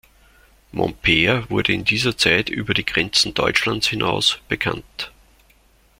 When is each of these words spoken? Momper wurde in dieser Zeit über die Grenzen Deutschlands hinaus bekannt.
Momper 0.73 1.47
wurde 1.51 1.73
in 1.73 1.83
dieser 1.85 2.17
Zeit 2.17 2.49
über 2.49 2.73
die 2.73 2.87
Grenzen 2.87 3.35
Deutschlands 3.35 3.85
hinaus 3.85 4.39
bekannt. 4.49 5.11